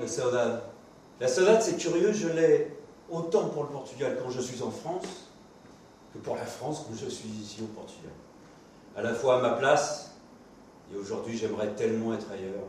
La 0.00 0.06
saudade. 0.06 0.62
La 1.18 1.26
saudade, 1.26 1.62
c'est 1.62 1.76
curieux, 1.76 2.12
je 2.12 2.28
l'ai 2.28 2.76
autant 3.10 3.48
pour 3.48 3.64
le 3.64 3.70
Portugal 3.70 4.16
quand 4.22 4.30
je 4.30 4.40
suis 4.40 4.62
en 4.62 4.70
France 4.70 5.28
que 6.12 6.18
pour 6.18 6.36
la 6.36 6.44
France 6.44 6.86
quand 6.86 6.94
je 6.94 7.08
suis 7.08 7.28
ici 7.28 7.60
au 7.62 7.66
Portugal. 7.66 8.12
À 8.96 9.02
la 9.02 9.14
fois 9.14 9.38
à 9.38 9.42
ma 9.42 9.50
place, 9.56 10.14
et 10.92 10.96
aujourd'hui 10.96 11.36
j'aimerais 11.36 11.74
tellement 11.74 12.14
être 12.14 12.30
ailleurs. 12.30 12.66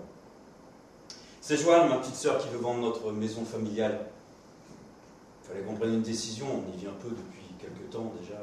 C'est 1.42 1.58
Joanne, 1.58 1.90
ma 1.90 1.98
petite 1.98 2.16
sœur, 2.16 2.40
qui 2.40 2.48
veut 2.50 2.58
vendre 2.58 2.82
notre 2.82 3.12
maison 3.12 3.46
familiale. 3.46 4.08
Il 5.44 5.48
fallait 5.48 5.62
qu'on 5.62 5.76
prenne 5.76 5.94
une 5.94 6.02
décision, 6.02 6.48
on 6.48 6.74
y 6.74 6.78
vient 6.78 6.94
peu 7.02 7.10
depuis 7.10 7.54
quelques 7.60 7.92
temps 7.92 8.14
déjà. 8.20 8.40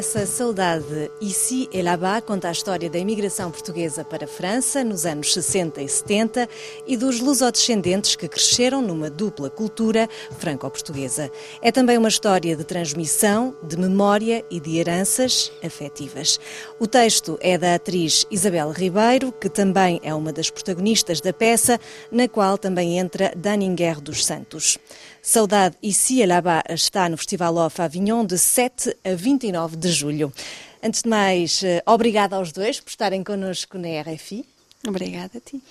A 0.00 0.02
peça 0.02 0.24
Saudade 0.24 1.10
Ici 1.20 1.68
et 1.70 1.82
là-bas 1.82 2.22
conta 2.22 2.48
a 2.48 2.52
história 2.52 2.88
da 2.88 2.98
imigração 2.98 3.50
portuguesa 3.50 4.02
para 4.02 4.24
a 4.24 4.26
França 4.26 4.82
nos 4.82 5.04
anos 5.04 5.34
60 5.34 5.82
e 5.82 5.86
70 5.86 6.48
e 6.86 6.96
dos 6.96 7.20
lusodescendentes 7.20 8.16
que 8.16 8.26
cresceram 8.26 8.80
numa 8.80 9.10
dupla 9.10 9.50
cultura 9.50 10.08
franco-portuguesa. 10.38 11.30
É 11.60 11.70
também 11.70 11.98
uma 11.98 12.08
história 12.08 12.56
de 12.56 12.64
transmissão, 12.64 13.54
de 13.62 13.76
memória 13.76 14.42
e 14.50 14.58
de 14.58 14.78
heranças 14.78 15.52
afetivas. 15.62 16.40
O 16.78 16.86
texto 16.86 17.38
é 17.42 17.58
da 17.58 17.74
atriz 17.74 18.24
Isabel 18.30 18.70
Ribeiro, 18.70 19.30
que 19.30 19.50
também 19.50 20.00
é 20.02 20.14
uma 20.14 20.32
das 20.32 20.48
protagonistas 20.48 21.20
da 21.20 21.34
peça, 21.34 21.78
na 22.10 22.26
qual 22.26 22.56
também 22.56 22.98
entra 22.98 23.34
Daninger 23.36 24.00
dos 24.00 24.24
Santos. 24.24 24.78
Saudade 25.22 25.76
Ici 25.82 26.22
et 26.22 26.26
là-bas 26.26 26.62
está 26.70 27.08
no 27.08 27.16
Festival 27.16 27.56
Off 27.56 27.80
Avignon 27.80 28.24
de 28.24 28.38
7 28.38 28.96
a 29.04 29.14
29 29.14 29.76
de 29.76 29.90
julho. 29.90 30.32
Antes 30.82 31.02
de 31.02 31.10
mais, 31.10 31.62
eh, 31.62 31.82
obrigada 31.84 32.36
aos 32.36 32.52
dois 32.52 32.80
por 32.80 32.88
estarem 32.88 33.22
connosco 33.22 33.76
na 33.76 34.00
RFI. 34.00 34.46
Obrigada 34.88 35.36
a 35.36 35.40
ti. 35.40 35.62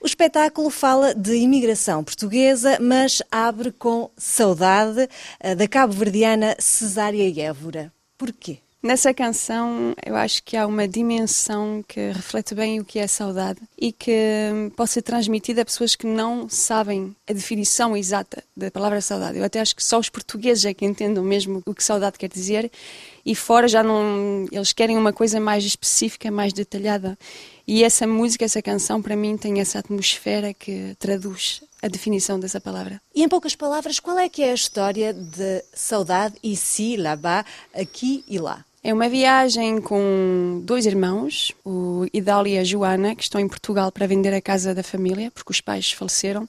O 0.00 0.06
espetáculo 0.06 0.70
fala 0.70 1.12
de 1.12 1.34
imigração 1.34 2.04
portuguesa, 2.04 2.78
mas 2.80 3.20
abre 3.32 3.72
com 3.72 4.10
saudade 4.16 5.08
eh, 5.40 5.56
da 5.56 5.66
cabo-verdiana 5.66 6.54
Cesária 6.60 7.42
Évora. 7.42 7.92
Porquê? 8.16 8.58
Nessa 8.80 9.12
canção, 9.12 9.92
eu 10.06 10.14
acho 10.14 10.40
que 10.44 10.56
há 10.56 10.64
uma 10.64 10.86
dimensão 10.86 11.84
que 11.86 12.12
reflete 12.12 12.54
bem 12.54 12.78
o 12.78 12.84
que 12.84 13.00
é 13.00 13.08
saudade 13.08 13.58
e 13.76 13.90
que 13.90 14.12
pode 14.76 14.90
ser 14.90 15.02
transmitida 15.02 15.62
a 15.62 15.64
pessoas 15.64 15.96
que 15.96 16.06
não 16.06 16.48
sabem 16.48 17.14
a 17.28 17.32
definição 17.32 17.96
exata 17.96 18.44
da 18.56 18.70
palavra 18.70 19.00
saudade. 19.00 19.36
Eu 19.36 19.44
até 19.44 19.58
acho 19.60 19.74
que 19.74 19.82
só 19.82 19.98
os 19.98 20.08
portugueses 20.08 20.64
é 20.64 20.72
que 20.72 20.84
entendem 20.84 21.24
mesmo 21.24 21.60
o 21.66 21.74
que 21.74 21.82
saudade 21.82 22.18
quer 22.18 22.28
dizer 22.28 22.70
e 23.26 23.34
fora 23.34 23.66
já 23.66 23.82
não. 23.82 24.46
Eles 24.52 24.72
querem 24.72 24.96
uma 24.96 25.12
coisa 25.12 25.40
mais 25.40 25.64
específica, 25.64 26.30
mais 26.30 26.52
detalhada. 26.52 27.18
E 27.66 27.82
essa 27.82 28.06
música, 28.06 28.44
essa 28.44 28.62
canção, 28.62 29.02
para 29.02 29.16
mim, 29.16 29.36
tem 29.36 29.60
essa 29.60 29.80
atmosfera 29.80 30.54
que 30.54 30.94
traduz 31.00 31.62
a 31.82 31.88
definição 31.88 32.38
dessa 32.38 32.60
palavra. 32.60 33.00
E 33.14 33.22
em 33.22 33.28
poucas 33.28 33.54
palavras, 33.54 34.00
qual 34.00 34.18
é 34.18 34.28
que 34.28 34.42
é 34.42 34.50
a 34.50 34.54
história 34.54 35.12
de 35.12 35.64
saudade 35.72 36.34
ici, 36.42 36.96
là-bas, 36.96 37.44
aqui 37.74 38.24
e 38.28 38.38
lá? 38.38 38.64
É 38.82 38.94
uma 38.94 39.08
viagem 39.08 39.80
com 39.80 40.62
dois 40.64 40.86
irmãos, 40.86 41.52
o 41.64 42.06
Idália 42.12 42.54
e 42.54 42.58
a 42.58 42.64
Joana, 42.64 43.14
que 43.14 43.22
estão 43.22 43.40
em 43.40 43.48
Portugal 43.48 43.90
para 43.90 44.06
vender 44.06 44.32
a 44.32 44.40
casa 44.40 44.74
da 44.74 44.82
família, 44.82 45.30
porque 45.32 45.50
os 45.50 45.60
pais 45.60 45.92
faleceram. 45.92 46.48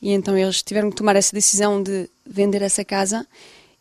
E 0.00 0.10
então 0.12 0.36
eles 0.36 0.62
tiveram 0.62 0.90
que 0.90 0.96
tomar 0.96 1.16
essa 1.16 1.34
decisão 1.34 1.82
de 1.82 2.08
vender 2.26 2.62
essa 2.62 2.84
casa. 2.84 3.26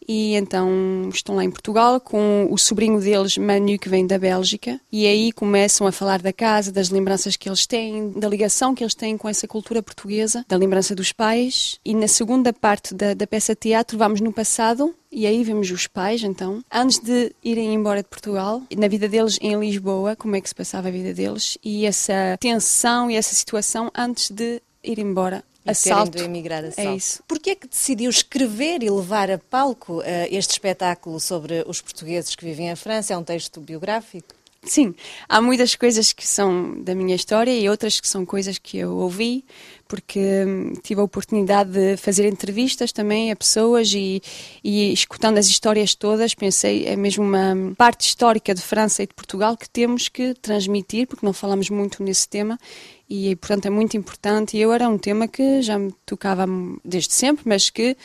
E 0.07 0.35
então 0.35 1.09
estão 1.13 1.35
lá 1.35 1.43
em 1.43 1.51
Portugal 1.51 1.99
com 1.99 2.47
o 2.49 2.57
sobrinho 2.57 2.99
deles, 2.99 3.37
Manu, 3.37 3.77
que 3.77 3.89
vem 3.89 4.07
da 4.07 4.17
Bélgica. 4.17 4.79
E 4.91 5.05
aí 5.05 5.31
começam 5.31 5.85
a 5.85 5.91
falar 5.91 6.21
da 6.21 6.31
casa, 6.31 6.71
das 6.71 6.89
lembranças 6.89 7.35
que 7.35 7.49
eles 7.49 7.65
têm, 7.65 8.11
da 8.11 8.29
ligação 8.29 8.73
que 8.73 8.83
eles 8.83 8.95
têm 8.95 9.17
com 9.17 9.27
essa 9.27 9.47
cultura 9.47 9.83
portuguesa, 9.83 10.45
da 10.47 10.55
lembrança 10.55 10.95
dos 10.95 11.11
pais. 11.11 11.79
E 11.83 11.93
na 11.93 12.07
segunda 12.07 12.53
parte 12.53 12.93
da, 12.93 13.13
da 13.13 13.27
peça 13.27 13.53
de 13.53 13.59
teatro, 13.59 13.97
vamos 13.97 14.21
no 14.21 14.31
passado, 14.31 14.93
e 15.11 15.25
aí 15.25 15.43
vemos 15.43 15.71
os 15.71 15.87
pais, 15.87 16.21
então, 16.23 16.63
antes 16.71 16.99
de 16.99 17.33
irem 17.43 17.73
embora 17.73 18.03
de 18.03 18.09
Portugal, 18.09 18.61
na 18.77 18.87
vida 18.87 19.07
deles 19.07 19.37
em 19.41 19.57
Lisboa, 19.59 20.15
como 20.15 20.35
é 20.35 20.41
que 20.41 20.49
se 20.49 20.55
passava 20.55 20.89
a 20.89 20.91
vida 20.91 21.13
deles 21.13 21.57
e 21.63 21.85
essa 21.85 22.37
tensão 22.39 23.09
e 23.09 23.15
essa 23.15 23.33
situação 23.33 23.91
antes 23.95 24.29
de 24.29 24.61
ir 24.83 24.99
embora. 24.99 25.43
E 25.67 25.71
Assalto. 25.71 26.17
emigrar 26.17 26.63
a 26.63 26.71
salto. 26.71 26.87
É 26.87 26.95
isso. 26.95 27.23
Porquê 27.27 27.51
é 27.51 27.55
que 27.55 27.67
decidiu 27.67 28.09
escrever 28.09 28.81
e 28.83 28.89
levar 28.89 29.29
a 29.29 29.37
palco 29.37 30.01
eh, 30.03 30.27
este 30.31 30.51
espetáculo 30.51 31.19
sobre 31.19 31.63
os 31.67 31.81
portugueses 31.81 32.35
que 32.35 32.45
vivem 32.45 32.69
em 32.69 32.75
França? 32.75 33.13
É 33.13 33.17
um 33.17 33.23
texto 33.23 33.59
biográfico? 33.59 34.36
Sim, 34.63 34.93
há 35.29 35.41
muitas 35.41 35.75
coisas 35.75 36.11
que 36.11 36.27
são 36.27 36.81
da 36.81 36.93
minha 36.93 37.15
história 37.15 37.51
e 37.57 37.69
outras 37.69 37.99
que 37.99 38.07
são 38.07 38.25
coisas 38.25 38.57
que 38.57 38.77
eu 38.77 38.95
ouvi, 38.97 39.45
porque 39.87 40.19
hum, 40.19 40.73
tive 40.83 40.99
a 40.99 41.03
oportunidade 41.03 41.71
de 41.71 41.95
fazer 41.95 42.27
entrevistas 42.27 42.91
também 42.91 43.31
a 43.31 43.35
pessoas 43.35 43.93
e, 43.93 44.21
e 44.63 44.91
escutando 44.91 45.37
as 45.37 45.47
histórias 45.47 45.95
todas, 45.95 46.33
pensei, 46.33 46.85
é 46.85 46.95
mesmo 46.95 47.23
uma 47.23 47.55
parte 47.77 48.01
histórica 48.07 48.53
de 48.53 48.61
França 48.61 49.03
e 49.03 49.07
de 49.07 49.13
Portugal 49.13 49.55
que 49.55 49.69
temos 49.69 50.09
que 50.09 50.33
transmitir, 50.33 51.07
porque 51.07 51.25
não 51.25 51.33
falamos 51.33 51.69
muito 51.69 52.03
nesse 52.03 52.27
tema 52.27 52.57
e, 53.09 53.35
portanto, 53.37 53.67
é 53.67 53.69
muito 53.69 53.95
importante. 53.95 54.57
E 54.57 54.61
eu 54.61 54.73
era 54.73 54.89
um 54.89 54.97
tema 54.97 55.27
que 55.27 55.61
já 55.61 55.79
me 55.79 55.93
tocava 56.05 56.45
desde 56.83 57.13
sempre, 57.13 57.43
mas 57.47 57.69
que 57.69 57.95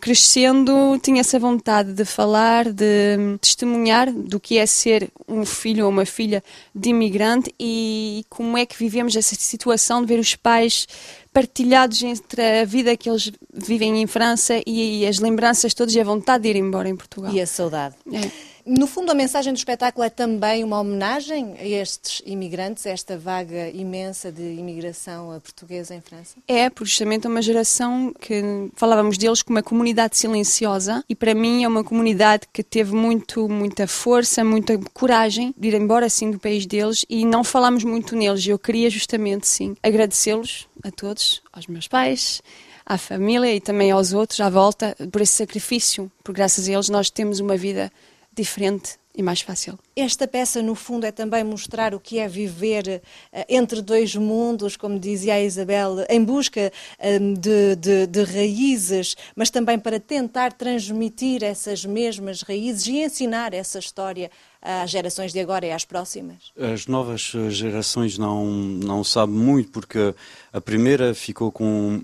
crescendo, 0.00 0.98
tinha 1.02 1.20
essa 1.20 1.38
vontade 1.38 1.92
de 1.92 2.04
falar, 2.04 2.70
de 2.72 3.38
testemunhar 3.40 4.12
do 4.12 4.38
que 4.38 4.58
é 4.58 4.66
ser 4.66 5.10
um 5.26 5.44
filho 5.44 5.84
ou 5.84 5.90
uma 5.90 6.04
filha 6.04 6.42
de 6.74 6.90
imigrante 6.90 7.54
e 7.58 8.24
como 8.28 8.56
é 8.56 8.66
que 8.66 8.76
vivemos 8.76 9.16
essa 9.16 9.34
situação 9.34 10.02
de 10.02 10.06
ver 10.06 10.20
os 10.20 10.36
pais 10.36 10.86
partilhados 11.32 12.02
entre 12.02 12.60
a 12.60 12.64
vida 12.64 12.96
que 12.96 13.10
eles 13.10 13.30
vivem 13.52 14.00
em 14.00 14.06
França 14.06 14.60
e 14.66 15.06
as 15.06 15.18
lembranças 15.18 15.74
todas 15.74 15.94
e 15.94 16.00
a 16.00 16.04
vontade 16.04 16.44
de 16.44 16.50
ir 16.50 16.56
embora 16.56 16.88
em 16.88 16.96
Portugal. 16.96 17.32
E 17.32 17.40
a 17.40 17.46
saudade. 17.46 17.94
É. 18.12 18.55
No 18.66 18.88
fundo, 18.88 19.12
a 19.12 19.14
mensagem 19.14 19.52
do 19.52 19.56
espetáculo 19.56 20.04
é 20.04 20.10
também 20.10 20.64
uma 20.64 20.80
homenagem 20.80 21.54
a 21.56 21.64
estes 21.64 22.20
imigrantes, 22.26 22.84
a 22.84 22.90
esta 22.90 23.16
vaga 23.16 23.70
imensa 23.70 24.32
de 24.32 24.42
imigração 24.42 25.28
portuguesa 25.40 25.94
em 25.94 26.00
França? 26.00 26.34
É, 26.48 26.68
porque 26.68 26.90
justamente 26.90 27.28
é 27.28 27.30
uma 27.30 27.40
geração 27.40 28.12
que 28.20 28.42
falávamos 28.74 29.16
deles 29.16 29.40
como 29.40 29.56
uma 29.56 29.62
comunidade 29.62 30.18
silenciosa 30.18 31.04
e 31.08 31.14
para 31.14 31.32
mim 31.32 31.62
é 31.62 31.68
uma 31.68 31.84
comunidade 31.84 32.48
que 32.52 32.64
teve 32.64 32.92
muito, 32.92 33.48
muita 33.48 33.86
força, 33.86 34.42
muita 34.42 34.76
coragem 34.92 35.54
de 35.56 35.68
ir 35.68 35.74
embora 35.74 36.06
assim 36.06 36.32
do 36.32 36.40
país 36.40 36.66
deles 36.66 37.06
e 37.08 37.24
não 37.24 37.44
falámos 37.44 37.84
muito 37.84 38.16
neles. 38.16 38.44
Eu 38.44 38.58
queria 38.58 38.90
justamente, 38.90 39.46
sim, 39.46 39.76
agradecê-los 39.80 40.66
a 40.82 40.90
todos, 40.90 41.40
aos 41.52 41.68
meus 41.68 41.86
pais, 41.86 42.42
à 42.84 42.98
família 42.98 43.54
e 43.54 43.60
também 43.60 43.92
aos 43.92 44.12
outros 44.12 44.40
à 44.40 44.50
volta 44.50 44.96
por 45.12 45.20
esse 45.20 45.34
sacrifício, 45.34 46.10
porque 46.24 46.38
graças 46.38 46.68
a 46.68 46.72
eles 46.72 46.88
nós 46.88 47.10
temos 47.10 47.38
uma 47.38 47.56
vida 47.56 47.92
diferente 48.36 48.98
e 49.14 49.22
mais 49.22 49.40
fácil. 49.40 49.78
Esta 49.98 50.28
peça, 50.28 50.60
no 50.60 50.74
fundo, 50.74 51.06
é 51.06 51.10
também 51.10 51.42
mostrar 51.42 51.94
o 51.94 51.98
que 51.98 52.18
é 52.18 52.28
viver 52.28 53.00
uh, 53.32 53.44
entre 53.48 53.80
dois 53.80 54.14
mundos, 54.14 54.76
como 54.76 54.98
dizia 54.98 55.32
a 55.32 55.42
Isabel, 55.42 56.04
em 56.10 56.22
busca 56.22 56.70
um, 57.00 57.32
de, 57.32 57.74
de, 57.76 58.06
de, 58.06 58.22
raízes, 58.22 59.16
mas 59.34 59.48
também 59.48 59.78
para 59.78 59.98
tentar 59.98 60.52
transmitir 60.52 61.42
essas 61.42 61.82
mesmas 61.86 62.42
raízes 62.42 62.86
e 62.88 62.98
ensinar 62.98 63.54
essa 63.54 63.78
história 63.78 64.30
às 64.66 64.90
gerações 64.90 65.32
de 65.32 65.38
agora 65.38 65.64
e 65.64 65.70
às 65.70 65.84
próximas? 65.84 66.52
As 66.58 66.86
novas 66.86 67.32
gerações 67.50 68.18
não, 68.18 68.44
não 68.44 69.04
sabem 69.04 69.34
muito, 69.34 69.70
porque 69.70 70.14
a 70.52 70.60
primeira 70.60 71.14
ficou 71.14 71.52
com 71.52 72.02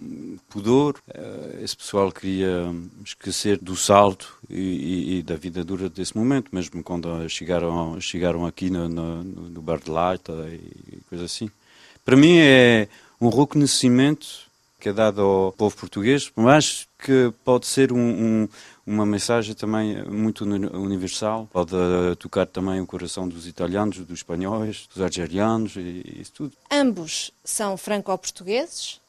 pudor, 0.49 0.97
eh, 1.13 1.59
esse 1.63 1.77
pessoal 1.77 2.13
queria 2.13 2.73
esquecer 3.05 3.59
do 3.59 3.75
salto 3.75 4.39
e, 4.49 4.61
e, 4.61 5.19
e 5.19 5.23
da 5.23 5.35
vida 5.35 5.65
dura 5.65 5.89
desse 5.89 6.17
momento, 6.17 6.51
mesmo 6.53 6.83
quando 6.85 7.29
chegaram, 7.29 7.82
chegaram 8.01 8.47
aqui 8.47 8.71
no, 8.71 8.89
no, 8.89 9.25
no 9.25 9.63
bar 9.63 9.79
de 9.79 9.91
Leita 9.91 10.33
e 10.51 11.01
coisa 11.09 11.25
assim. 11.25 11.51
Para 12.05 12.17
mim 12.17 12.39
é 12.39 12.89
um 13.21 13.29
reconhecimento 13.29 14.51
que 14.81 14.89
é 14.89 14.93
dado 14.93 15.21
ao 15.23 15.53
povo 15.53 15.77
português, 15.77 16.33
mas 16.35 16.89
que 16.99 17.33
pode 17.45 17.67
ser 17.67 17.93
um, 17.93 17.99
um 17.99 18.49
uma 18.87 19.07
mensagem 19.07 19.55
também 19.55 20.05
muito 20.05 20.45
universal. 20.45 21.49
Pode 21.53 21.73
tocar 22.19 22.47
também 22.47 22.81
o 22.81 22.87
coração 22.87 23.29
dos 23.29 23.47
italianos, 23.47 23.99
dos 23.99 24.19
espanhóis, 24.19 24.89
dos 24.93 25.03
algerianos 25.03 25.77
e 25.77 26.03
isso 26.21 26.33
tudo. 26.33 26.53
Ambos 26.71 27.31
são 27.45 27.77
franco-portugueses. 27.77 29.01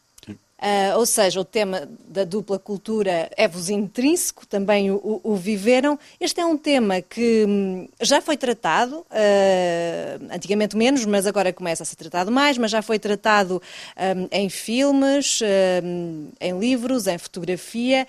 Uh, 0.64 0.98
ou 0.98 1.06
seja, 1.06 1.42
o 1.42 1.46
tema 1.46 1.88
da 2.08 2.24
dupla 2.24 2.58
cultura 2.58 3.30
é-vos 3.36 3.70
intrínseco, 3.70 4.48
também 4.48 4.90
o, 4.92 5.20
o, 5.24 5.36
viveram. 5.36 6.00
Este 6.20 6.40
é 6.40 6.46
um 6.46 6.58
tema 6.58 7.02
que 7.02 7.46
hum, 7.48 7.88
já 8.02 8.22
foi 8.22 8.38
tratado, 8.38 9.00
uh, 9.00 10.34
antigamente 10.34 10.78
menos, 10.78 11.06
mas 11.06 11.28
agora 11.28 11.52
começa 11.52 11.84
a 11.84 11.86
ser 11.86 11.98
tratado 11.98 12.32
mais, 12.32 12.58
mas 12.58 12.72
já 12.72 12.82
foi 12.82 12.98
tratado 12.98 13.62
um, 13.98 14.28
em 14.32 14.50
filmes, 14.50 15.40
um, 15.84 16.30
em 16.40 16.58
livros, 16.58 17.08
em 17.08 17.18
fotografia, 17.18 18.08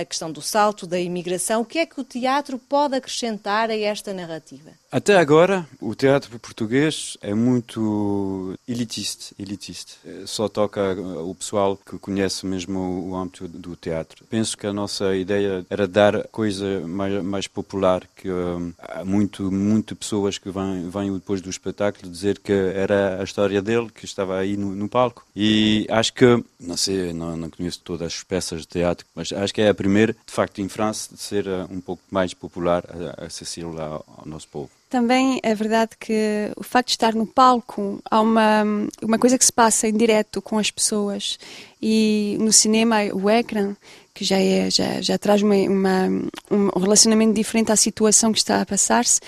a 0.00 0.04
questão 0.04 0.30
do 0.30 0.40
salto, 0.40 0.86
da 0.86 1.00
imigração. 1.00 1.62
O 1.62 1.64
que 1.64 1.78
é 1.78 1.86
que 1.86 2.00
o 2.00 2.04
teatro 2.04 2.58
pode 2.58 2.94
acrescentar 2.94 3.70
a 3.70 3.76
esta 3.76 4.12
narrativa? 4.12 4.70
Até 4.90 5.16
agora, 5.16 5.66
o 5.80 5.94
teatro 5.94 6.38
português 6.38 7.16
é 7.20 7.34
muito 7.34 8.54
elitista, 8.66 9.34
elitista. 9.38 9.94
Só 10.26 10.48
toca 10.48 10.92
o 11.22 11.34
pessoal 11.34 11.76
que 11.88 11.98
conhece 11.98 12.44
mesmo 12.44 13.08
o 13.08 13.16
âmbito 13.16 13.48
do 13.48 13.74
teatro. 13.74 14.24
Penso 14.28 14.56
que 14.56 14.66
a 14.66 14.72
nossa 14.72 15.16
ideia 15.16 15.64
era 15.70 15.88
dar 15.88 16.28
coisa 16.28 16.80
mais, 16.86 17.22
mais 17.24 17.46
popular, 17.46 18.02
que 18.14 18.30
hum, 18.30 18.72
há 18.78 19.04
muito, 19.04 19.50
muito 19.50 19.96
pessoas 19.96 20.36
que 20.36 20.50
vêm, 20.50 20.90
vêm 20.90 21.12
depois 21.12 21.40
do 21.40 21.48
espetáculo 21.48 22.10
dizer 22.10 22.38
que 22.38 22.52
era 22.52 23.20
a 23.20 23.24
história 23.24 23.62
dele, 23.62 23.88
que 23.94 24.04
estava 24.04 24.38
aí 24.38 24.56
no, 24.56 24.74
no 24.74 24.88
palco. 24.88 25.24
E 25.34 25.86
acho 25.88 26.12
que, 26.12 26.44
não 26.60 26.76
sei, 26.76 27.12
não, 27.12 27.36
não 27.36 27.50
conheço 27.50 27.80
todas 27.82 28.06
as 28.08 28.22
peças 28.22 28.62
de 28.62 28.68
teatro, 28.68 29.06
mas 29.14 29.32
acho 29.32 29.54
que 29.54 29.62
é 29.62 29.68
a 29.68 29.74
primeira, 29.74 30.12
de 30.12 30.32
facto, 30.32 30.60
em 30.60 30.68
França, 30.68 31.14
de 31.14 31.20
ser 31.20 31.46
uh, 31.46 31.66
um 31.70 31.80
pouco 31.80 32.02
mais 32.10 32.34
popular, 32.34 32.84
acessível 33.18 33.74
ao 33.80 34.24
nosso 34.26 34.48
povo. 34.48 34.70
Também 34.88 35.38
é 35.42 35.54
verdade 35.54 35.90
que 36.00 36.50
o 36.56 36.64
facto 36.64 36.88
de 36.88 36.92
estar 36.92 37.14
no 37.14 37.26
palco 37.26 38.00
há 38.10 38.20
uma, 38.20 38.64
uma 39.02 39.18
coisa 39.18 39.36
que 39.36 39.44
se 39.44 39.52
passa 39.52 39.86
em 39.86 39.92
direto 39.92 40.40
com 40.40 40.58
as 40.58 40.70
pessoas. 40.70 41.38
E 41.80 42.38
no 42.40 42.52
cinema 42.52 42.96
o 43.12 43.28
ecrã 43.28 43.76
que 44.14 44.24
já 44.24 44.38
é 44.38 44.70
já, 44.70 45.00
já 45.00 45.18
traz 45.18 45.42
uma, 45.42 45.54
uma, 45.54 46.08
um 46.50 46.80
relacionamento 46.80 47.34
diferente 47.34 47.70
à 47.70 47.76
situação 47.76 48.32
que 48.32 48.38
está 48.38 48.62
a 48.62 48.66
passar-se. 48.66 49.20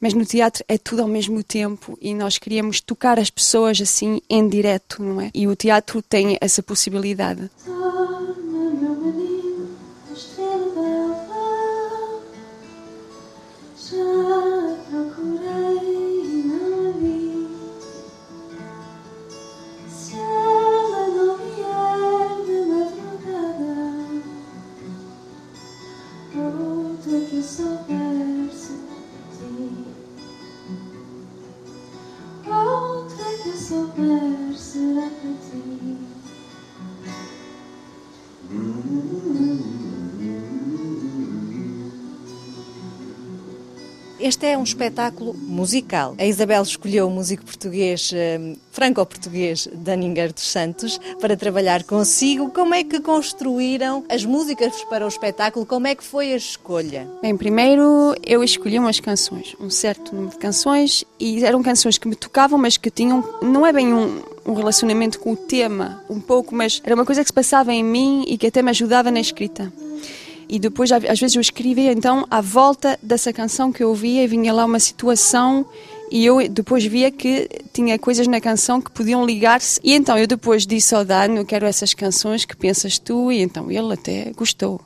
Mas 0.00 0.14
no 0.14 0.24
teatro 0.24 0.64
é 0.68 0.78
tudo 0.78 1.02
ao 1.02 1.08
mesmo 1.08 1.42
tempo 1.42 1.98
e 2.00 2.14
nós 2.14 2.38
queríamos 2.38 2.80
tocar 2.80 3.18
as 3.18 3.30
pessoas 3.30 3.80
assim 3.80 4.20
em 4.28 4.48
direto 4.48 5.02
não 5.02 5.20
é? 5.20 5.30
E 5.34 5.46
o 5.46 5.54
teatro 5.54 6.00
tem 6.00 6.36
essa 6.40 6.62
possibilidade 6.62 7.50
Este 44.22 44.46
é 44.46 44.56
um 44.56 44.62
espetáculo 44.62 45.34
musical. 45.34 46.14
A 46.16 46.24
Isabel 46.24 46.62
escolheu 46.62 47.08
o 47.08 47.10
músico 47.10 47.44
português, 47.44 48.12
um, 48.14 48.54
franco-português, 48.70 49.68
Daninger 49.72 50.32
dos 50.32 50.44
Santos, 50.44 51.00
para 51.20 51.36
trabalhar 51.36 51.82
consigo. 51.82 52.48
Como 52.52 52.72
é 52.72 52.84
que 52.84 53.00
construíram 53.00 54.04
as 54.08 54.24
músicas 54.24 54.84
para 54.84 55.04
o 55.04 55.08
espetáculo? 55.08 55.66
Como 55.66 55.88
é 55.88 55.96
que 55.96 56.04
foi 56.04 56.32
a 56.32 56.36
escolha? 56.36 57.10
Bem, 57.20 57.36
primeiro 57.36 58.14
eu 58.24 58.44
escolhi 58.44 58.78
umas 58.78 59.00
canções, 59.00 59.56
um 59.58 59.68
certo 59.68 60.14
número 60.14 60.30
de 60.30 60.38
canções, 60.38 61.04
e 61.18 61.44
eram 61.44 61.60
canções 61.60 61.98
que 61.98 62.06
me 62.06 62.14
tocavam, 62.14 62.56
mas 62.56 62.76
que 62.76 62.92
tinham, 62.92 63.28
não 63.42 63.66
é 63.66 63.72
bem 63.72 63.92
um, 63.92 64.22
um 64.46 64.54
relacionamento 64.54 65.18
com 65.18 65.32
o 65.32 65.36
tema, 65.36 66.00
um 66.08 66.20
pouco, 66.20 66.54
mas 66.54 66.80
era 66.84 66.94
uma 66.94 67.04
coisa 67.04 67.22
que 67.22 67.28
se 67.28 67.34
passava 67.34 67.72
em 67.72 67.82
mim 67.82 68.24
e 68.28 68.38
que 68.38 68.46
até 68.46 68.62
me 68.62 68.70
ajudava 68.70 69.10
na 69.10 69.18
escrita 69.18 69.72
e 70.52 70.58
depois 70.58 70.92
às 70.92 71.18
vezes 71.18 71.34
eu 71.34 71.40
escrevia 71.40 71.92
então 71.92 72.26
à 72.30 72.42
volta 72.42 72.98
dessa 73.02 73.32
canção 73.32 73.72
que 73.72 73.82
eu 73.82 73.88
ouvia 73.88 74.22
e 74.22 74.26
vinha 74.26 74.52
lá 74.52 74.66
uma 74.66 74.78
situação 74.78 75.64
e 76.10 76.26
eu 76.26 76.46
depois 76.46 76.84
via 76.84 77.10
que 77.10 77.48
tinha 77.72 77.98
coisas 77.98 78.26
na 78.26 78.38
canção 78.38 78.78
que 78.78 78.90
podiam 78.90 79.24
ligar-se 79.24 79.80
e 79.82 79.94
então 79.94 80.18
eu 80.18 80.26
depois 80.26 80.66
disse 80.66 80.94
ao 80.94 81.06
Dan, 81.06 81.36
eu 81.36 81.46
quero 81.46 81.64
essas 81.64 81.94
canções 81.94 82.44
que 82.44 82.54
pensas 82.54 82.98
tu 82.98 83.32
e 83.32 83.40
então 83.40 83.70
ele 83.70 83.94
até 83.94 84.30
gostou. 84.36 84.78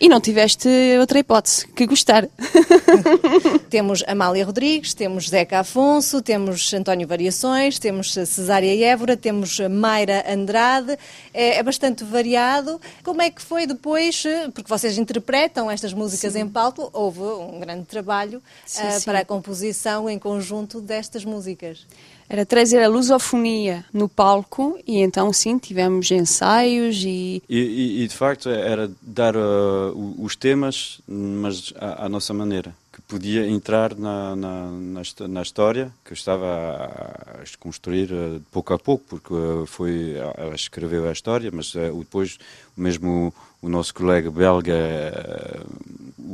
E 0.00 0.08
não 0.08 0.22
tiveste 0.22 0.66
outra 0.98 1.18
hipótese 1.18 1.68
que 1.68 1.86
gostar. 1.86 2.26
temos 3.70 4.02
Amália 4.06 4.44
Rodrigues, 4.44 4.92
temos 4.92 5.28
Zeca 5.28 5.60
Afonso, 5.60 6.20
temos 6.20 6.74
António 6.74 7.06
Variações, 7.06 7.78
temos 7.78 8.12
Cesária 8.12 8.84
Évora, 8.84 9.16
temos 9.16 9.60
Mayra 9.60 10.24
Andrade. 10.28 10.98
É, 11.32 11.58
é, 11.58 11.62
bastante 11.62 12.02
variado. 12.02 12.80
Como 13.04 13.22
é 13.22 13.30
que 13.30 13.40
foi 13.40 13.66
depois, 13.66 14.24
porque 14.52 14.68
vocês 14.68 14.98
interpretam 14.98 15.70
estas 15.70 15.94
músicas 15.94 16.32
sim. 16.32 16.40
em 16.40 16.48
palco, 16.48 16.90
houve 16.92 17.20
um 17.20 17.60
grande 17.60 17.84
trabalho 17.84 18.42
sim, 18.66 18.86
uh, 18.86 18.98
sim. 18.98 19.04
para 19.04 19.20
a 19.20 19.24
composição 19.24 20.10
em 20.10 20.18
conjunto 20.18 20.80
destas 20.80 21.24
músicas 21.24 21.86
era 22.30 22.46
trazer 22.46 22.80
a 22.80 22.86
lusofonia 22.86 23.84
no 23.92 24.08
palco 24.08 24.78
e 24.86 24.98
então 24.98 25.32
sim 25.32 25.58
tivemos 25.58 26.08
ensaios 26.12 27.02
e 27.02 27.42
e, 27.48 27.58
e, 27.58 28.02
e 28.04 28.06
de 28.06 28.14
facto 28.14 28.48
era 28.48 28.88
dar 29.02 29.36
uh, 29.36 30.14
os 30.16 30.36
temas 30.36 31.00
mas 31.08 31.74
à, 31.76 32.06
à, 32.06 32.08
nossa 32.08 32.32
maneira 32.32 32.72
que 32.92 33.02
podia 33.02 33.44
entrar 33.48 33.96
na, 33.96 34.36
na, 34.36 34.70
na, 34.70 35.02
na 35.28 35.42
história 35.42 35.92
que 36.04 36.12
eu 36.12 36.14
estava 36.14 36.46
a, 36.46 37.42
a 37.42 37.58
construir 37.58 38.12
uh, 38.12 38.40
pouco 38.52 38.74
a 38.74 38.78
pouco 38.78 39.04
porque 39.08 39.34
uh, 39.34 39.66
foi 39.66 40.14
ela 40.36 40.54
escreveu 40.54 41.08
a 41.08 41.12
história 41.12 41.50
mas 41.52 41.74
uh, 41.74 41.98
depois 41.98 42.38
mesmo 42.80 43.32
o 43.62 43.68
nosso 43.68 43.92
colega 43.94 44.30
belga 44.30 44.74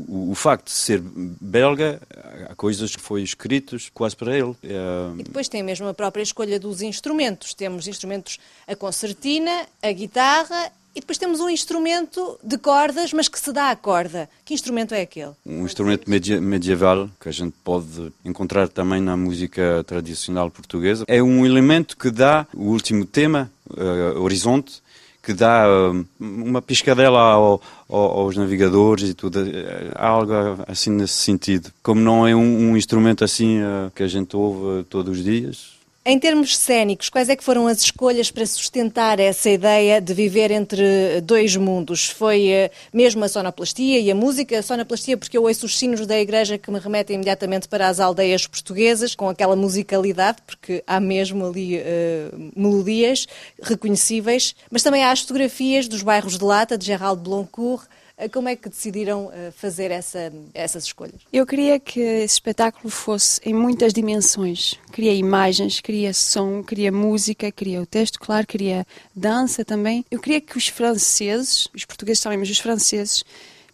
o, 0.08 0.30
o, 0.30 0.34
facto 0.34 0.66
de 0.66 0.72
ser 0.72 1.00
belga, 1.02 2.00
há 2.48 2.54
coisas 2.54 2.94
que 2.94 3.02
foi 3.02 3.22
escritas 3.22 3.90
quase 3.92 4.16
para 4.16 4.36
ele. 4.36 4.54
É... 4.62 5.20
E 5.20 5.22
depois 5.22 5.48
tem 5.48 5.62
mesmo 5.62 5.88
a 5.88 5.94
própria 5.94 6.22
escolha 6.22 6.58
dos 6.58 6.82
instrumentos. 6.82 7.54
Temos 7.54 7.86
instrumentos 7.86 8.38
a 8.66 8.76
concertina, 8.76 9.66
a 9.82 9.92
guitarra 9.92 10.70
e 10.94 11.00
depois 11.00 11.18
temos 11.18 11.40
um 11.40 11.50
instrumento 11.50 12.38
de 12.42 12.56
cordas, 12.56 13.12
mas 13.12 13.28
que 13.28 13.38
se 13.38 13.52
dá 13.52 13.70
à 13.70 13.76
corda. 13.76 14.30
Que 14.44 14.54
instrumento 14.54 14.94
é 14.94 15.02
aquele? 15.02 15.32
Um 15.44 15.66
instrumento 15.66 16.08
medieval 16.08 17.10
que 17.20 17.28
a 17.28 17.32
gente 17.32 17.54
pode 17.62 18.12
encontrar 18.24 18.68
também 18.68 19.00
na 19.00 19.14
música 19.14 19.84
tradicional 19.86 20.50
portuguesa. 20.50 21.04
É 21.06 21.22
um 21.22 21.44
elemento 21.44 21.98
que 21.98 22.10
dá 22.10 22.46
o 22.54 22.70
último 22.70 23.04
tema, 23.04 23.50
uh, 23.70 24.18
Horizonte, 24.22 24.80
que 25.26 25.34
dá 25.34 25.66
hum, 25.68 26.04
uma 26.20 26.62
piscadela 26.62 27.18
ao, 27.18 27.60
ao, 27.88 28.20
aos 28.20 28.36
navegadores 28.36 29.10
e 29.10 29.14
tudo, 29.14 29.40
é, 29.40 29.90
algo 29.96 30.32
assim 30.68 30.90
nesse 30.90 31.14
sentido. 31.14 31.72
Como 31.82 32.00
não 32.00 32.24
é 32.24 32.32
um, 32.32 32.70
um 32.70 32.76
instrumento 32.76 33.24
assim 33.24 33.60
uh, 33.60 33.90
que 33.92 34.04
a 34.04 34.06
gente 34.06 34.36
ouve 34.36 34.84
todos 34.84 35.18
os 35.18 35.24
dias, 35.24 35.75
em 36.08 36.20
termos 36.20 36.56
cênicos, 36.56 37.08
quais 37.08 37.28
é 37.28 37.34
que 37.34 37.42
foram 37.42 37.66
as 37.66 37.82
escolhas 37.82 38.30
para 38.30 38.46
sustentar 38.46 39.18
essa 39.18 39.50
ideia 39.50 40.00
de 40.00 40.14
viver 40.14 40.52
entre 40.52 41.20
dois 41.20 41.56
mundos? 41.56 42.06
Foi 42.06 42.48
uh, 42.48 42.70
mesmo 42.92 43.24
a 43.24 43.28
sonoplastia 43.28 43.98
e 43.98 44.08
a 44.08 44.14
música? 44.14 44.56
A 44.56 44.62
sonoplastia 44.62 45.16
porque 45.16 45.36
eu 45.36 45.42
ouço 45.42 45.66
os 45.66 45.76
sinos 45.76 46.06
da 46.06 46.16
igreja 46.16 46.58
que 46.58 46.70
me 46.70 46.78
remetem 46.78 47.16
imediatamente 47.16 47.66
para 47.66 47.88
as 47.88 47.98
aldeias 47.98 48.46
portuguesas, 48.46 49.16
com 49.16 49.28
aquela 49.28 49.56
musicalidade, 49.56 50.38
porque 50.46 50.80
há 50.86 51.00
mesmo 51.00 51.44
ali 51.44 51.78
uh, 51.78 52.52
melodias 52.54 53.26
reconhecíveis, 53.60 54.54
mas 54.70 54.84
também 54.84 55.02
há 55.02 55.10
as 55.10 55.22
fotografias 55.22 55.88
dos 55.88 56.04
bairros 56.04 56.38
de 56.38 56.44
Lata, 56.44 56.78
de 56.78 56.86
Geraldo 56.86 57.22
Bloncourt, 57.22 57.82
eh, 57.84 57.95
como 58.32 58.48
é 58.48 58.56
que 58.56 58.68
decidiram 58.68 59.30
eh, 59.32 59.50
fazer 59.50 59.90
essa, 59.90 60.32
essas 60.54 60.84
escolhas? 60.84 61.20
Eu 61.30 61.44
queria 61.44 61.78
que 61.78 62.00
esse 62.00 62.34
espetáculo 62.34 62.88
fosse 62.88 63.40
em 63.44 63.52
muitas 63.52 63.92
dimensões. 63.92 64.78
Queria 64.90 65.12
imagens, 65.12 65.80
queria 65.80 66.14
som, 66.14 66.62
queria 66.62 66.90
música, 66.90 67.52
queria 67.52 67.82
o 67.82 67.86
texto, 67.86 68.18
claro, 68.18 68.46
queria 68.46 68.86
dança 69.14 69.64
também. 69.64 70.04
Eu 70.10 70.18
queria 70.18 70.40
que 70.40 70.56
os 70.56 70.68
franceses, 70.68 71.68
os 71.74 71.84
portugueses 71.84 72.22
também, 72.22 72.38
mas 72.38 72.48
os 72.48 72.58
franceses, 72.58 73.22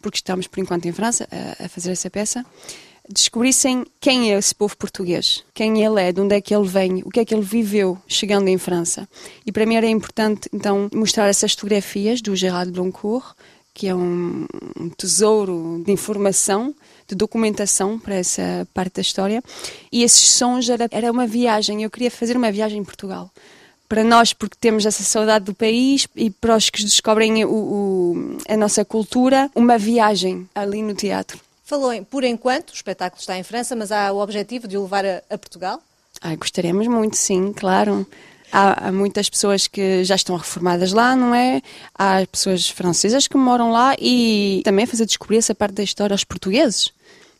porque 0.00 0.16
estamos 0.16 0.48
por 0.48 0.58
enquanto 0.58 0.86
em 0.86 0.92
França 0.92 1.28
a, 1.30 1.64
a 1.64 1.68
fazer 1.68 1.92
essa 1.92 2.10
peça, 2.10 2.44
descobrissem 3.08 3.84
quem 4.00 4.32
é 4.32 4.38
esse 4.38 4.54
povo 4.54 4.76
português, 4.76 5.44
quem 5.54 5.84
ele 5.84 6.00
é, 6.00 6.12
de 6.12 6.20
onde 6.20 6.34
é 6.34 6.40
que 6.40 6.54
ele 6.54 6.66
vem, 6.66 7.02
o 7.04 7.10
que 7.10 7.20
é 7.20 7.24
que 7.24 7.34
ele 7.34 7.42
viveu 7.42 7.98
chegando 8.06 8.48
em 8.48 8.58
França. 8.58 9.08
E 9.44 9.52
para 9.52 9.66
mim 9.66 9.74
era 9.74 9.86
importante 9.86 10.48
então 10.52 10.88
mostrar 10.92 11.28
essas 11.28 11.52
fotografias 11.52 12.20
do 12.20 12.34
Gerard 12.34 12.70
Blancourt, 12.70 13.34
que 13.74 13.88
é 13.88 13.94
um, 13.94 14.46
um 14.78 14.88
tesouro 14.90 15.82
de 15.84 15.92
informação, 15.92 16.74
de 17.06 17.14
documentação 17.14 17.98
para 17.98 18.14
essa 18.14 18.66
parte 18.72 18.96
da 18.96 19.02
história. 19.02 19.42
E 19.90 20.02
esses 20.02 20.30
sons 20.30 20.68
era, 20.68 20.88
era 20.90 21.10
uma 21.10 21.26
viagem, 21.26 21.82
eu 21.82 21.90
queria 21.90 22.10
fazer 22.10 22.36
uma 22.36 22.50
viagem 22.52 22.78
em 22.80 22.84
Portugal 22.84 23.30
para 23.92 24.02
nós, 24.02 24.32
porque 24.32 24.56
temos 24.58 24.86
essa 24.86 25.02
saudade 25.02 25.44
do 25.44 25.52
país, 25.52 26.08
e 26.16 26.30
para 26.30 26.56
os 26.56 26.70
que 26.70 26.82
descobrem 26.82 27.44
o, 27.44 27.50
o, 27.50 28.38
a 28.48 28.56
nossa 28.56 28.86
cultura, 28.86 29.50
uma 29.54 29.76
viagem 29.76 30.48
ali 30.54 30.80
no 30.80 30.94
teatro. 30.94 31.38
Falou 31.62 31.92
em, 31.92 32.02
por 32.02 32.24
enquanto, 32.24 32.70
o 32.70 32.74
espetáculo 32.74 33.20
está 33.20 33.36
em 33.36 33.42
França, 33.42 33.76
mas 33.76 33.92
há 33.92 34.10
o 34.10 34.18
objetivo 34.18 34.66
de 34.66 34.78
o 34.78 34.82
levar 34.84 35.04
a, 35.04 35.22
a 35.28 35.36
Portugal? 35.36 35.78
Ai, 36.22 36.36
gostaríamos 36.36 36.86
muito, 36.86 37.18
sim, 37.18 37.52
claro. 37.52 38.06
Há, 38.52 38.88
há, 38.88 38.92
muitas 38.92 39.30
pessoas 39.30 39.66
que 39.66 40.04
já 40.04 40.14
estão 40.14 40.36
reformadas 40.36 40.92
lá, 40.92 41.16
não 41.16 41.34
é? 41.34 41.62
Há 41.94 42.26
pessoas 42.30 42.68
francesas 42.68 43.26
que 43.26 43.36
moram 43.36 43.72
lá 43.72 43.96
e 43.98 44.60
também 44.64 44.84
fazer 44.84 45.06
descobrir 45.06 45.38
essa 45.38 45.54
parte 45.54 45.74
da 45.74 45.82
história 45.82 46.12
aos 46.12 46.22
portugueses. 46.24 46.92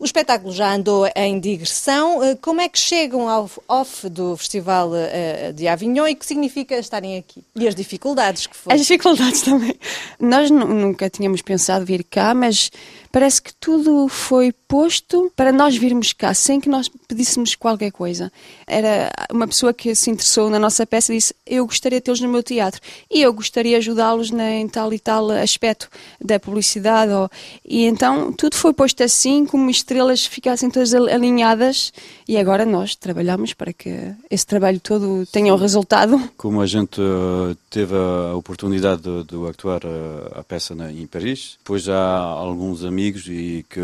O 0.02 0.04
espetáculo 0.04 0.52
já 0.52 0.75
andou 0.75 1.09
em 1.14 1.38
digressão. 1.38 2.25
Eh, 2.25 2.37
como 2.42 2.61
é 2.61 2.69
que 2.69 2.76
chegam 2.76 3.28
ao 3.28 3.49
off 3.69 4.09
do 4.09 4.37
Festival 4.37 4.90
eh, 4.97 5.52
de 5.52 5.69
Avignon 5.69 6.09
e 6.09 6.16
que 6.16 6.26
significa 6.26 6.75
estarem 6.75 7.19
aqui? 7.19 7.45
E 7.54 7.69
as 7.69 7.75
dificuldades 7.76 8.49
que 8.49 8.57
foram? 8.57 8.75
As 8.75 8.81
dificuldades 8.81 9.42
também. 9.47 9.76
Nós 10.19 10.50
nunca 10.50 11.09
tínhamos 11.09 11.40
pensado 11.40 11.85
vir 11.85 12.02
cá, 12.02 12.35
mas 12.35 12.69
parece 13.12 13.42
que 13.42 13.54
tudo 13.54 14.09
foi 14.09 14.52
posto 14.66 15.31
para 15.37 15.52
nós 15.52 15.76
virmos 15.76 16.14
cá, 16.14 16.33
sem 16.33 16.59
que 16.59 16.69
nós 16.69 16.88
pedíssemos 16.88 17.54
qualquer 17.54 17.92
coisa. 17.92 18.33
Era 18.66 19.12
uma 19.31 19.47
pessoa 19.47 19.75
que 19.75 19.95
se 19.95 20.11
interessou 20.11 20.49
na 20.49 20.59
nossa 20.59 20.87
peça 20.87 21.12
e 21.12 21.19
disse: 21.19 21.35
Eu 21.47 21.66
gostaria 21.66 22.00
de 22.00 22.04
tê-los 22.04 22.21
no 22.21 22.28
meu 22.28 22.42
teatro 22.42 22.81
e 23.11 23.21
eu 23.21 23.33
gostaria 23.33 23.73
de 23.73 23.76
ajudá-los 23.76 24.31
em 24.33 24.66
tal 24.66 24.92
e 24.92 24.99
tal 24.99 25.31
aspecto 25.31 25.88
da 26.19 26.40
publicidade. 26.40 27.12
Ou... 27.12 27.31
E 27.64 27.85
então 27.85 28.33
tudo 28.33 28.57
foi 28.57 28.73
posto 28.73 29.02
assim, 29.02 29.45
como 29.45 29.69
estrelas 29.69 30.25
ficassem 30.25 30.71
todas 30.71 30.95
alinhadas, 30.95 31.92
e 32.26 32.38
agora 32.38 32.64
nós 32.64 32.97
trabalhamos 32.97 33.52
para 33.52 33.73
que 33.73 34.14
esse 34.31 34.47
trabalho 34.47 34.81
todo 34.81 35.26
tenha 35.31 35.52
o 35.52 35.57
um 35.57 35.61
resultado. 35.61 36.19
Como 36.38 36.61
a 36.62 36.66
gente 36.66 37.00
uh, 37.00 37.57
teve 37.73 37.95
a 37.97 38.37
oportunidade 38.37 39.00
de, 39.00 39.25
de 39.25 39.49
actuar 39.49 39.83
uh, 39.87 40.38
a 40.38 40.45
peça 40.45 40.75
na, 40.75 40.93
em 40.93 41.07
Paris, 41.07 41.57
depois 41.59 41.83
já 41.83 41.99
alguns 41.99 42.85
amigos 42.85 43.26
e 43.26 43.64
que 43.69 43.81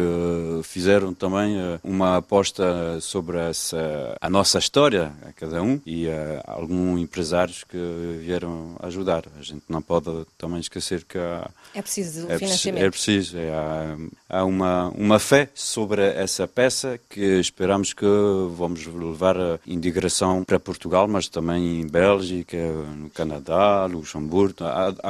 fizeram 0.63 1.15
também 1.15 1.59
eh, 1.59 1.81
uma 1.83 2.19
aposta 2.19 3.01
sobre 3.01 3.39
essa, 3.39 4.15
a 4.21 4.29
nossa 4.29 4.59
história, 4.59 5.13
a 5.27 5.33
cada 5.33 5.63
um, 5.63 5.81
e 5.87 6.07
uh, 6.07 6.11
alguns 6.45 7.01
empresários 7.01 7.65
que 7.65 7.79
vieram 8.21 8.77
ajudar. 8.81 9.25
A 9.39 9.43
gente 9.43 9.63
não 9.69 9.81
pode 9.81 10.11
também 10.37 10.61
esquecer 10.61 11.05
que 11.05 11.17
há, 11.17 11.49
é 11.75 11.81
preciso 11.81 12.31
é 12.31 12.39
financiamento. 12.39 12.85
É 12.85 12.91
preciso. 12.91 13.39
É, 13.39 13.51
há, 13.51 13.97
há 14.29 14.45
uma, 14.45 14.89
uma 14.91 15.19
fé 15.19 15.49
sobre 15.55 16.03
essa 16.03 16.47
peça 16.47 17.01
que 17.09 17.41
esperamos 17.41 17.95
que 17.95 18.07
vamos 18.55 18.85
levar 18.87 19.39
a 19.39 19.59
integração 19.67 20.45
para 20.45 20.61
Portugal, 20.61 21.09
mas 21.09 21.27
também 21.29 21.81
em 21.81 21.87
Bélgica, 21.87 22.59
no 22.97 23.09
Canadá, 23.09 23.78
Luxemburgo, 23.87 24.65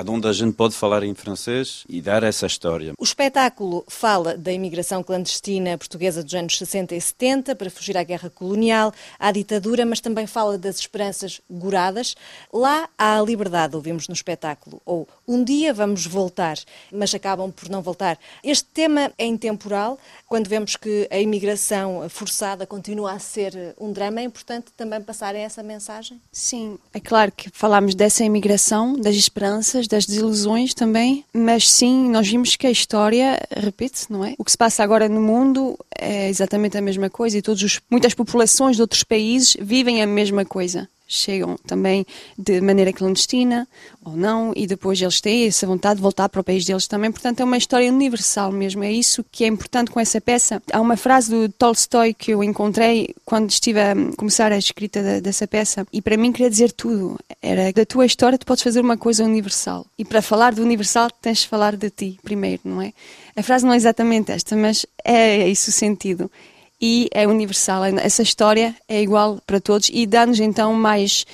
onde 0.08 0.28
a 0.28 0.32
gente 0.32 0.54
pode 0.54 0.74
falar 0.74 1.02
em 1.02 1.14
francês 1.14 1.84
e 1.88 2.00
dar 2.00 2.22
essa 2.22 2.46
história. 2.46 2.92
O 2.98 3.04
espetáculo 3.04 3.84
fala 3.88 4.36
da 4.36 4.52
imigração 4.52 5.02
clandestina 5.02 5.76
portuguesa 5.78 6.22
dos 6.22 6.34
anos 6.34 6.58
60 6.58 6.94
e 6.94 7.00
70 7.00 7.54
para 7.54 7.70
fugir 7.70 7.96
à 7.96 8.02
guerra 8.02 8.30
colonial, 8.30 8.92
à 9.18 9.30
ditadura, 9.32 9.84
mas 9.84 10.00
também 10.00 10.26
fala 10.26 10.58
das 10.58 10.78
esperanças 10.78 11.40
goradas. 11.50 12.14
Lá 12.52 12.88
há 12.96 13.18
a 13.18 13.22
liberdade, 13.22 13.76
ouvimos 13.76 14.08
no 14.08 14.14
espetáculo, 14.14 14.80
ou 14.84 15.06
um 15.26 15.44
dia 15.44 15.72
vamos 15.74 16.06
voltar, 16.06 16.56
mas 16.92 17.14
acabam 17.14 17.50
por 17.52 17.68
não 17.68 17.82
voltar. 17.82 18.18
Este 18.42 18.64
tema 18.64 19.12
é 19.18 19.26
intemporal. 19.26 19.98
Quando 20.26 20.48
vemos 20.48 20.76
que 20.76 21.08
a 21.10 21.18
imigração 21.18 22.08
forçada 22.08 22.66
continua 22.66 23.12
a 23.12 23.18
ser 23.18 23.74
um 23.78 23.92
drama, 23.92 24.20
é 24.20 24.24
importante 24.24 24.72
também 24.76 25.00
passar 25.00 25.34
essa 25.34 25.62
mensagem? 25.62 26.20
Sim, 26.32 26.78
é 26.92 27.00
claro 27.00 27.32
que 27.32 27.50
falamos 27.52 27.94
dessa 27.94 28.24
imigração, 28.24 28.57
das 28.94 29.14
esperanças, 29.14 29.86
das 29.86 30.06
desilusões 30.06 30.74
também, 30.74 31.24
mas 31.32 31.68
sim, 31.68 32.08
nós 32.10 32.28
vimos 32.28 32.56
que 32.56 32.66
a 32.66 32.70
história, 32.70 33.40
repito, 33.56 34.06
não 34.10 34.24
é? 34.24 34.34
O 34.38 34.44
que 34.44 34.50
se 34.50 34.58
passa 34.58 34.82
agora 34.82 35.08
no 35.08 35.20
mundo 35.20 35.78
é 35.98 36.28
exatamente 36.28 36.76
a 36.76 36.82
mesma 36.82 37.08
coisa 37.08 37.38
e 37.38 37.42
todos 37.42 37.62
os, 37.62 37.80
muitas 37.90 38.14
populações 38.14 38.76
de 38.76 38.82
outros 38.82 39.02
países 39.02 39.56
vivem 39.60 40.02
a 40.02 40.06
mesma 40.06 40.44
coisa 40.44 40.88
chegam 41.08 41.56
também 41.66 42.06
de 42.38 42.60
maneira 42.60 42.92
clandestina 42.92 43.66
ou 44.04 44.14
não, 44.14 44.52
e 44.54 44.66
depois 44.66 45.00
eles 45.00 45.20
têm 45.20 45.46
essa 45.46 45.66
vontade 45.66 45.96
de 45.96 46.02
voltar 46.02 46.28
para 46.28 46.40
o 46.40 46.44
país 46.44 46.64
deles 46.64 46.86
também. 46.86 47.10
Portanto, 47.10 47.40
é 47.40 47.44
uma 47.44 47.56
história 47.56 47.90
universal 47.90 48.52
mesmo. 48.52 48.84
É 48.84 48.92
isso 48.92 49.24
que 49.32 49.44
é 49.44 49.46
importante 49.46 49.90
com 49.90 49.98
essa 49.98 50.20
peça. 50.20 50.62
Há 50.70 50.80
uma 50.80 50.96
frase 50.96 51.30
do 51.30 51.48
Tolstói 51.48 52.12
que 52.12 52.32
eu 52.32 52.44
encontrei 52.44 53.14
quando 53.24 53.50
estive 53.50 53.80
a 53.80 53.94
começar 54.16 54.52
a 54.52 54.58
escrita 54.58 55.20
dessa 55.20 55.46
peça, 55.46 55.86
e 55.92 56.02
para 56.02 56.16
mim 56.16 56.30
queria 56.30 56.50
dizer 56.50 56.72
tudo. 56.72 57.18
Era 57.40 57.72
da 57.72 57.86
tua 57.86 58.04
história 58.04 58.36
tu 58.36 58.46
podes 58.46 58.62
fazer 58.62 58.80
uma 58.80 58.96
coisa 58.96 59.24
universal. 59.24 59.86
E 59.98 60.04
para 60.04 60.20
falar 60.20 60.54
do 60.54 60.62
universal 60.62 61.08
tens 61.10 61.38
de 61.38 61.48
falar 61.48 61.74
de 61.76 61.88
ti 61.90 62.18
primeiro, 62.22 62.60
não 62.64 62.82
é? 62.82 62.92
A 63.34 63.42
frase 63.42 63.64
não 63.64 63.72
é 63.72 63.76
exatamente 63.76 64.32
esta, 64.32 64.56
mas 64.56 64.84
é 65.04 65.48
isso 65.48 65.70
o 65.70 65.72
sentido 65.72 66.30
e 66.80 67.08
é 67.12 67.26
universal. 67.26 67.84
Essa 67.84 68.22
história 68.22 68.74
é 68.88 69.02
igual 69.02 69.40
para 69.46 69.60
todos 69.60 69.90
e 69.92 70.06
dá-nos 70.06 70.40
então 70.40 70.72
mais, 70.72 71.26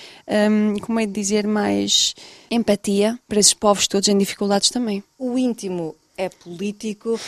um, 0.50 0.78
como 0.78 1.00
é 1.00 1.06
de 1.06 1.12
dizer, 1.12 1.46
mais 1.46 2.14
empatia 2.50 3.18
para 3.28 3.38
esses 3.38 3.54
povos 3.54 3.86
todos 3.86 4.08
em 4.08 4.16
dificuldades 4.16 4.70
também. 4.70 5.02
O 5.18 5.38
íntimo 5.38 5.94
é 6.16 6.28
político. 6.28 7.18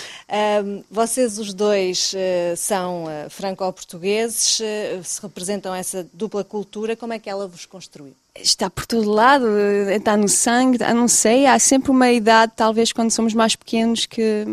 Um, 0.64 0.82
vocês 0.90 1.38
os 1.38 1.52
dois 1.52 2.12
uh, 2.14 2.56
são 2.56 3.04
uh, 3.04 3.28
franco-portugueses, 3.28 4.60
uh, 4.60 5.02
se 5.02 5.20
representam 5.20 5.74
essa 5.74 6.06
dupla 6.12 6.44
cultura, 6.44 6.96
como 6.96 7.12
é 7.12 7.18
que 7.18 7.28
ela 7.28 7.48
vos 7.48 7.66
construiu? 7.66 8.14
Está 8.34 8.68
por 8.68 8.86
todo 8.86 9.10
lado, 9.10 9.46
está 9.90 10.16
no 10.16 10.28
sangue, 10.28 10.78
não 10.78 11.08
sei, 11.08 11.46
há 11.46 11.58
sempre 11.58 11.90
uma 11.90 12.10
idade, 12.12 12.52
talvez 12.54 12.92
quando 12.92 13.10
somos 13.10 13.34
mais 13.34 13.56
pequenos, 13.56 14.04
que 14.06 14.44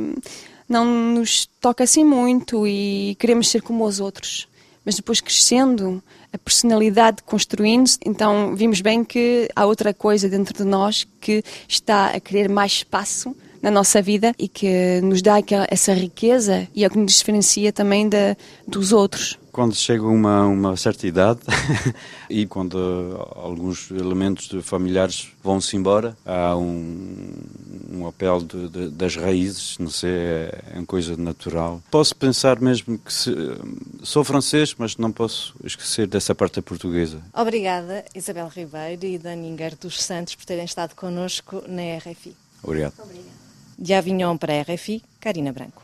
não 0.74 0.86
nos 0.86 1.46
toca 1.62 1.84
assim 1.84 2.04
muito 2.04 2.68
e 2.68 3.16
queremos 3.20 3.48
ser 3.48 3.62
como 3.62 3.86
os 3.86 4.00
outros. 4.00 4.48
Mas 4.84 4.96
depois 4.96 5.22
crescendo, 5.22 6.04
a 6.34 6.38
personalidade 6.38 7.22
construindo-se, 7.24 8.00
então 8.04 8.56
vimos 8.56 8.82
bem 8.82 9.04
que 9.04 9.48
há 9.56 9.66
outra 9.66 9.94
coisa 9.94 10.28
dentro 10.28 10.54
de 10.54 10.64
nós 10.64 11.08
que 11.22 11.44
está 11.68 12.08
a 12.08 12.20
querer 12.20 12.50
mais 12.50 12.74
espaço 12.74 13.36
na 13.62 13.72
nossa 13.72 14.02
vida 14.02 14.36
e 14.38 14.50
que 14.50 15.00
nos 15.02 15.22
dá 15.22 15.36
essa 15.70 15.94
riqueza 15.94 16.68
e 16.76 16.84
é 16.84 16.88
o 16.88 16.90
que 16.90 16.98
nos 16.98 17.18
diferencia 17.18 17.72
também 17.72 18.10
da, 18.10 18.36
dos 18.68 18.92
outros. 18.92 19.38
Quando 19.54 19.76
chega 19.76 20.04
uma, 20.04 20.48
uma 20.48 20.76
certa 20.76 21.06
idade 21.06 21.40
e 22.28 22.48
quando 22.48 22.76
alguns 23.36 23.92
elementos 23.92 24.50
familiares 24.64 25.32
vão-se 25.44 25.78
embora, 25.78 26.18
há 26.26 26.58
um, 26.58 27.32
um 27.92 28.08
apelo 28.08 28.44
de, 28.44 28.68
de, 28.68 28.90
das 28.90 29.16
raízes, 29.16 29.78
não 29.78 29.92
sei, 29.92 30.10
é, 30.10 30.62
é 30.74 30.78
uma 30.80 30.88
coisa 30.88 31.16
natural. 31.16 31.80
Posso 31.92 32.16
pensar 32.16 32.60
mesmo 32.60 32.98
que 32.98 33.14
se, 33.14 33.32
sou 34.02 34.24
francês, 34.24 34.74
mas 34.76 34.98
não 34.98 35.12
posso 35.12 35.54
esquecer 35.64 36.08
dessa 36.08 36.34
parte 36.34 36.60
portuguesa. 36.60 37.22
Obrigada, 37.32 38.04
Isabel 38.16 38.48
Ribeiro 38.48 39.06
e 39.06 39.20
Daninger 39.20 39.78
dos 39.78 40.02
Santos, 40.02 40.34
por 40.34 40.46
terem 40.46 40.66
estado 40.66 40.96
connosco 40.96 41.64
na 41.68 41.96
RFI. 42.00 42.36
Obrigado. 42.64 42.94
Obrigada. 42.98 43.30
De 43.78 43.94
Avignon 43.94 44.36
para 44.36 44.54
a 44.54 44.62
RFI, 44.64 45.04
Karina 45.20 45.54
Branco. 45.54 45.84